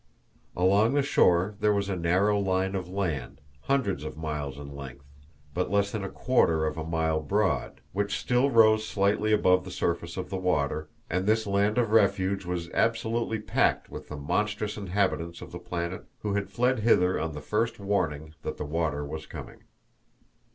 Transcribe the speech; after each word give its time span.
Along 0.55 0.95
the 0.95 1.03
shore 1.03 1.53
there 1.59 1.75
was 1.75 1.87
a 1.87 1.95
narrow 1.95 2.39
line 2.39 2.73
of 2.73 2.89
land, 2.89 3.39
hundreds 3.65 4.03
of 4.03 4.17
miles 4.17 4.57
in 4.57 4.75
length, 4.75 5.05
but 5.53 5.69
less 5.69 5.91
than 5.91 6.03
a 6.03 6.09
quarter 6.09 6.65
of 6.65 6.75
a 6.75 6.83
mile 6.83 7.19
broad, 7.19 7.81
which 7.93 8.17
still 8.17 8.49
rose 8.49 8.83
slightly 8.83 9.31
above 9.31 9.63
the 9.63 9.69
surface 9.69 10.17
of 10.17 10.31
the 10.31 10.37
water, 10.39 10.89
and 11.07 11.27
this 11.27 11.45
land 11.45 11.77
of 11.77 11.91
refuge 11.91 12.45
was 12.45 12.71
absolutely 12.71 13.37
packed 13.39 13.91
with 13.91 14.09
the 14.09 14.17
monstrous 14.17 14.75
inhabitants 14.75 15.39
of 15.39 15.51
the 15.51 15.59
planet 15.59 16.05
who 16.23 16.33
had 16.33 16.49
fled 16.49 16.79
hither 16.79 17.19
on 17.19 17.33
the 17.33 17.39
first 17.41 17.79
warning 17.79 18.33
that 18.41 18.57
the 18.57 18.65
water 18.65 19.05
was 19.05 19.27
coming. 19.27 19.65